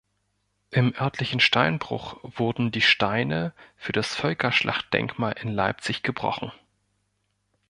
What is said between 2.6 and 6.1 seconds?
die Steine für das Völkerschlachtdenkmal in Leipzig